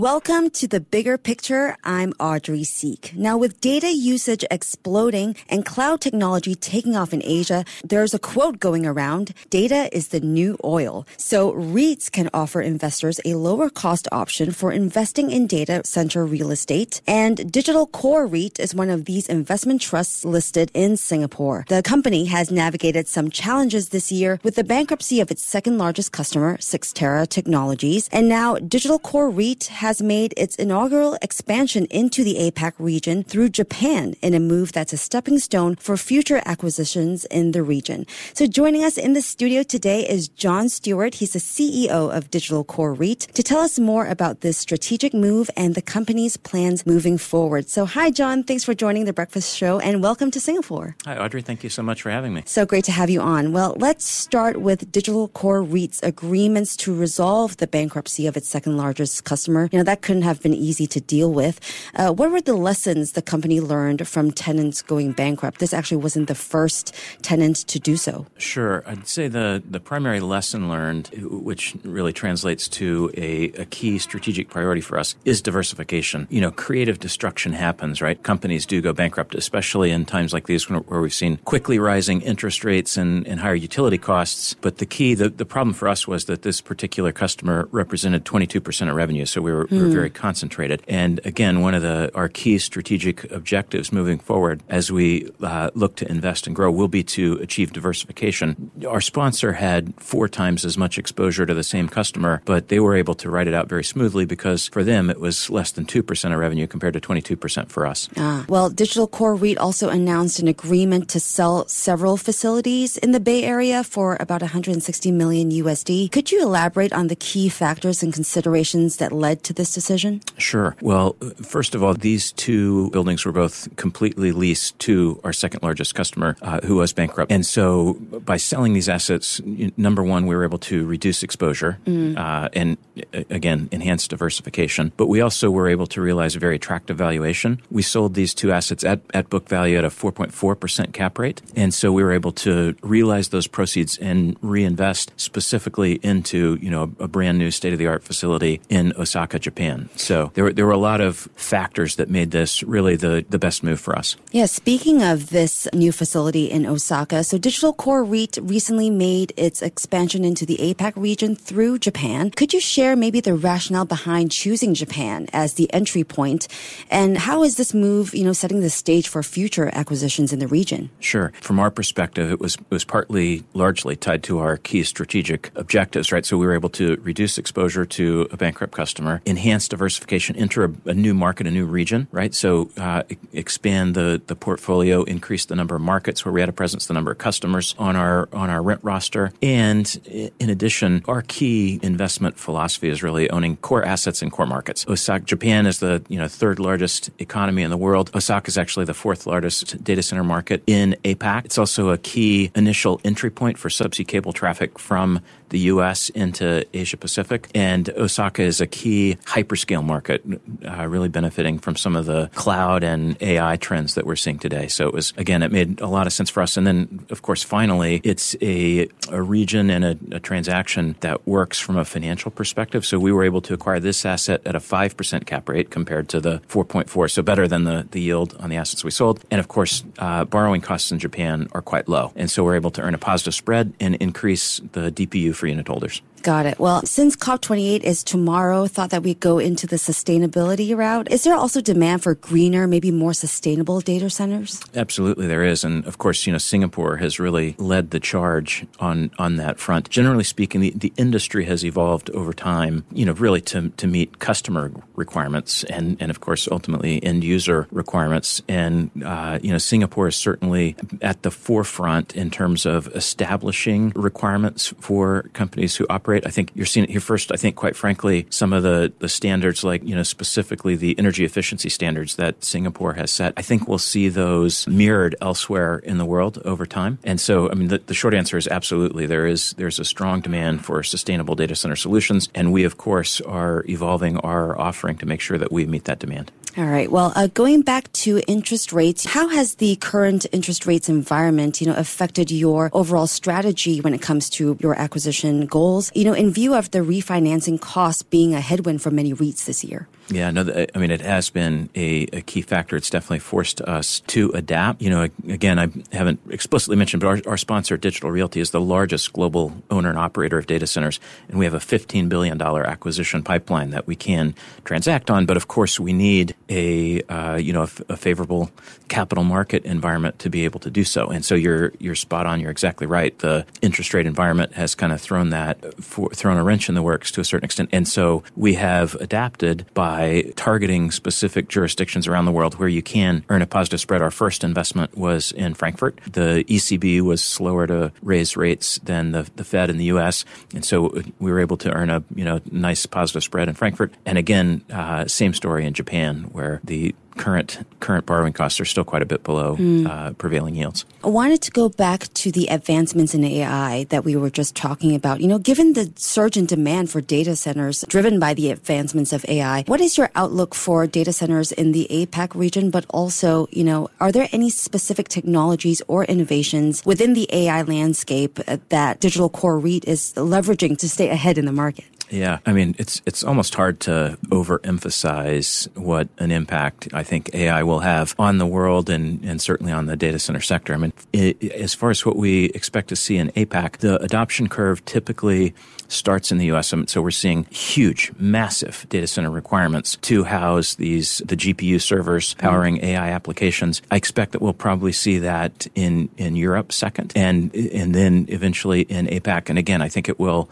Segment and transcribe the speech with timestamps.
[0.00, 1.76] Welcome to the bigger picture.
[1.84, 3.14] I'm Audrey Siek.
[3.14, 8.60] Now, with data usage exploding and cloud technology taking off in Asia, there's a quote
[8.60, 11.06] going around data is the new oil.
[11.18, 16.50] So, REITs can offer investors a lower cost option for investing in data center real
[16.50, 17.02] estate.
[17.06, 21.66] And Digital Core REIT is one of these investment trusts listed in Singapore.
[21.68, 26.10] The company has navigated some challenges this year with the bankruptcy of its second largest
[26.10, 28.08] customer, Cyxtera Technologies.
[28.10, 33.24] And now, Digital Core REIT has has made its inaugural expansion into the APAC region
[33.24, 38.06] through Japan in a move that's a stepping stone for future acquisitions in the region.
[38.32, 41.16] So joining us in the studio today is John Stewart.
[41.16, 45.50] He's the CEO of Digital Core REIT to tell us more about this strategic move
[45.56, 47.68] and the company's plans moving forward.
[47.68, 48.44] So hi, John.
[48.44, 50.94] Thanks for joining the breakfast show and welcome to Singapore.
[51.04, 51.42] Hi, Audrey.
[51.42, 52.44] Thank you so much for having me.
[52.46, 53.50] So great to have you on.
[53.50, 58.76] Well, let's start with Digital Core REIT's agreements to resolve the bankruptcy of its second
[58.76, 59.68] largest customer.
[59.70, 61.60] You know, that couldn't have been easy to deal with.
[61.94, 65.60] Uh, what were the lessons the company learned from tenants going bankrupt?
[65.60, 68.26] This actually wasn't the first tenant to do so.
[68.38, 68.82] Sure.
[68.86, 74.48] I'd say the, the primary lesson learned, which really translates to a, a key strategic
[74.48, 76.26] priority for us, is diversification.
[76.30, 78.20] You know, creative destruction happens, right?
[78.22, 82.64] Companies do go bankrupt, especially in times like these where we've seen quickly rising interest
[82.64, 84.54] rates and, and higher utility costs.
[84.60, 88.88] But the key, the, the problem for us was that this particular customer represented 22%
[88.88, 89.26] of revenue.
[89.26, 89.70] So we were, mm.
[89.70, 89.92] we were hmm.
[89.92, 90.82] very concentrated.
[90.88, 95.96] And again, one of the our key strategic objectives moving forward as we uh, look
[95.96, 98.70] to invest and grow will be to achieve diversification.
[98.86, 102.96] Our sponsor had four times as much exposure to the same customer, but they were
[102.96, 106.32] able to write it out very smoothly because for them it was less than 2%
[106.32, 108.08] of revenue compared to 22% for us.
[108.16, 113.20] Ah, well, Digital Core REIT also announced an agreement to sell several facilities in the
[113.20, 116.10] Bay Area for about 160 million USD.
[116.12, 120.20] Could you elaborate on the key factors and considerations that led to this decision?
[120.38, 120.76] Sure.
[120.80, 125.94] Well, first of all, these two buildings were both completely leased to our second largest
[125.94, 127.32] customer, uh, who was bankrupt.
[127.32, 129.40] And so, by selling these assets,
[129.76, 132.16] number one, we were able to reduce exposure mm.
[132.16, 132.76] uh, and,
[133.14, 134.92] uh, again, enhance diversification.
[134.96, 137.60] But we also were able to realize a very attractive valuation.
[137.70, 141.42] We sold these two assets at, at book value at a 4.4% cap rate.
[141.56, 146.92] And so, we were able to realize those proceeds and reinvest specifically into, you know,
[146.98, 149.60] a brand new state of the art facility in Osaka, Japan.
[149.60, 149.90] Japan.
[149.96, 153.38] So there were, there were a lot of factors that made this really the, the
[153.38, 154.16] best move for us.
[154.32, 159.60] Yeah, speaking of this new facility in Osaka, so Digital Core REIT recently made its
[159.60, 162.30] expansion into the APAC region through Japan.
[162.30, 166.48] Could you share maybe the rationale behind choosing Japan as the entry point
[166.90, 170.48] and how is this move, you know, setting the stage for future acquisitions in the
[170.48, 170.90] region?
[171.00, 171.32] Sure.
[171.40, 176.12] From our perspective, it was it was partly largely tied to our key strategic objectives,
[176.12, 176.24] right?
[176.24, 180.90] So we were able to reduce exposure to a bankrupt customer, enhance diversification, enter a,
[180.90, 182.34] a new market, a new region, right?
[182.34, 186.52] So uh, expand the the portfolio, increase the number of markets where we had a
[186.52, 190.00] presence, the number of customers on our on our rent roster, and
[190.38, 194.86] in addition, our key investment philosophy is really owning core assets in core markets.
[194.88, 198.10] Osaka, Japan is the you know third largest economy in the world.
[198.14, 201.44] Osaka is actually the fourth largest data center market in APAC.
[201.44, 205.20] It's also a key initial entry point for subsea cable traffic from
[205.50, 206.08] the U.S.
[206.10, 207.48] into Asia Pacific.
[207.54, 210.22] And Osaka is a key hyperscale market,
[210.66, 214.68] uh, really benefiting from some of the cloud and AI trends that we're seeing today.
[214.68, 216.56] So it was, again, it made a lot of sense for us.
[216.56, 221.58] And then, of course, finally, it's a, a region and a, a transaction that works
[221.58, 222.84] from a financial perspective.
[222.84, 226.20] So we were able to acquire this asset at a 5% cap rate compared to
[226.20, 227.10] the 4.4.
[227.10, 229.24] So better than the, the yield on the assets we sold.
[229.30, 232.12] And of course, uh, borrowing costs in Japan are quite low.
[232.16, 235.68] And so we're able to earn a positive spread and increase the DPU for unit
[235.68, 236.02] holders.
[236.22, 236.58] Got it.
[236.58, 241.10] Well, since COP28 is tomorrow, thought that we'd go into the sustainability route.
[241.10, 244.60] Is there also demand for greener, maybe more sustainable data centers?
[244.74, 245.64] Absolutely, there is.
[245.64, 249.88] And of course, you know, Singapore has really led the charge on, on that front.
[249.88, 254.18] Generally speaking, the, the industry has evolved over time, you know, really to, to meet
[254.18, 258.42] customer requirements and, and of course, ultimately end user requirements.
[258.46, 264.74] And, uh, you know, Singapore is certainly at the forefront in terms of establishing requirements
[264.80, 267.32] for companies who operate I think you're seeing it here first.
[267.32, 271.24] I think, quite frankly, some of the, the standards, like, you know, specifically the energy
[271.24, 276.04] efficiency standards that Singapore has set, I think we'll see those mirrored elsewhere in the
[276.04, 276.98] world over time.
[277.04, 279.06] And so, I mean, the, the short answer is absolutely.
[279.06, 282.28] There is, there's a strong demand for sustainable data center solutions.
[282.34, 285.98] And we, of course, are evolving our offering to make sure that we meet that
[285.98, 286.32] demand.
[286.56, 286.90] All right.
[286.90, 291.68] Well, uh, going back to interest rates, how has the current interest rates environment, you
[291.68, 295.92] know, affected your overall strategy when it comes to your acquisition goals?
[295.94, 299.62] You know, in view of the refinancing costs being a headwind for many REITs this
[299.62, 299.86] year.
[300.10, 302.76] Yeah, no, I mean, it has been a, a, key factor.
[302.76, 304.82] It's definitely forced us to adapt.
[304.82, 308.60] You know, again, I haven't explicitly mentioned, but our, our, sponsor, Digital Realty, is the
[308.60, 310.98] largest global owner and operator of data centers.
[311.28, 314.34] And we have a $15 billion acquisition pipeline that we can
[314.64, 315.26] transact on.
[315.26, 318.50] But of course, we need a, uh, you know, a, a favorable
[318.88, 321.06] capital market environment to be able to do so.
[321.06, 322.40] And so you're, you're spot on.
[322.40, 323.16] You're exactly right.
[323.20, 326.82] The interest rate environment has kind of thrown that, for, thrown a wrench in the
[326.82, 327.68] works to a certain extent.
[327.72, 332.82] And so we have adapted by by targeting specific jurisdictions around the world where you
[332.82, 334.00] can earn a positive spread.
[334.00, 336.00] Our first investment was in Frankfurt.
[336.10, 340.24] The ECB was slower to raise rates than the, the Fed in the U.S.,
[340.54, 343.92] and so we were able to earn a you know nice positive spread in Frankfurt.
[344.06, 348.84] And again, uh, same story in Japan, where the current current borrowing costs are still
[348.84, 349.86] quite a bit below mm.
[349.86, 350.86] uh, prevailing yields.
[351.04, 354.94] I wanted to go back to the advancements in AI that we were just talking
[354.94, 355.20] about.
[355.20, 359.24] You know, given the surge in demand for data centers driven by the advancements of
[359.28, 362.70] AI, what is your outlook for data centers in the APAC region?
[362.70, 368.36] But also, you know, are there any specific technologies or innovations within the AI landscape
[368.70, 371.84] that Digital Core REIT is leveraging to stay ahead in the market?
[372.10, 377.62] Yeah, I mean, it's it's almost hard to overemphasize what an impact I think AI
[377.62, 380.74] will have on the world and, and certainly on the data center sector.
[380.74, 384.48] I mean, it, as far as what we expect to see in APAC, the adoption
[384.48, 385.54] curve typically
[385.86, 386.72] starts in the U.S.
[386.86, 392.82] So we're seeing huge, massive data center requirements to house these the GPU servers powering.
[392.84, 393.82] AI applications.
[393.90, 398.82] I expect that we'll probably see that in in Europe second, and and then eventually
[398.82, 399.48] in APAC.
[399.48, 400.48] And again, I think it will.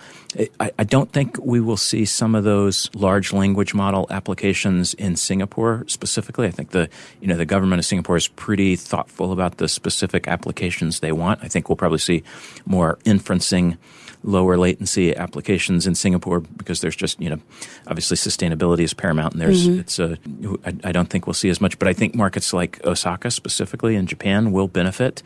[0.60, 5.16] I, I don't think we will see some of those large language model applications in
[5.16, 6.46] Singapore specifically.
[6.46, 6.90] I think the
[7.22, 11.42] you know the government of Singapore is pretty thoughtful about the specific applications they want.
[11.42, 12.22] I think we'll probably see
[12.66, 13.78] more inferencing
[14.22, 17.40] lower latency applications in Singapore because there's just you know
[17.86, 19.80] obviously sustainability is paramount and there's mm-hmm.
[19.80, 20.18] it's a
[20.66, 23.96] I, I don't think we'll see as much but I think markets like Osaka specifically
[23.96, 25.22] in Japan will benefit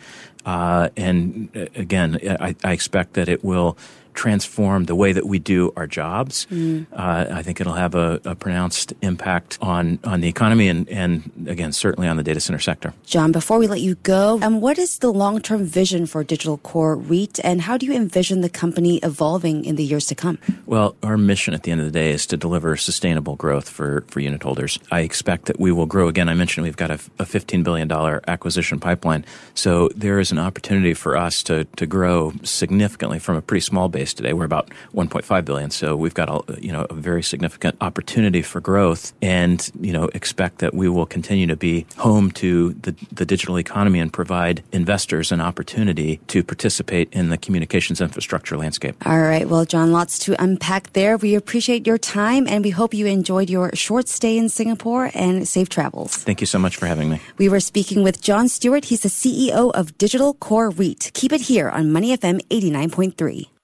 [0.46, 3.76] uh, and uh, again I, I expect that it will
[4.14, 6.46] transform the way that we do our jobs.
[6.50, 6.86] Mm.
[6.92, 11.30] Uh, I think it'll have a, a, pronounced impact on, on the economy and, and,
[11.46, 12.92] again, certainly on the data center sector.
[13.04, 16.58] John, before we let you go, um, what is the long term vision for Digital
[16.58, 20.38] Core REIT and how do you envision the company evolving in the years to come?
[20.66, 24.04] Well, our mission at the end of the day is to deliver sustainable growth for,
[24.08, 24.78] for unit holders.
[24.90, 26.08] I expect that we will grow.
[26.08, 27.90] Again, I mentioned we've got a, a $15 billion
[28.26, 29.24] acquisition pipeline.
[29.54, 33.88] So there is an opportunity for us to, to grow significantly from a pretty small
[33.88, 34.32] base base today.
[34.32, 38.60] We're about 1.5 billion, so we've got a you know a very significant opportunity for
[38.60, 43.24] growth, and you know expect that we will continue to be home to the the
[43.24, 48.96] digital economy and provide investors an opportunity to participate in the communications infrastructure landscape.
[49.06, 51.16] All right, well, John, lots to unpack there.
[51.16, 55.46] We appreciate your time, and we hope you enjoyed your short stay in Singapore and
[55.46, 56.16] safe travels.
[56.16, 57.20] Thank you so much for having me.
[57.38, 58.84] We were speaking with John Stewart.
[58.86, 61.12] He's the CEO of Digital Core REIT.
[61.14, 63.52] Keep it here on Money FM 89.3.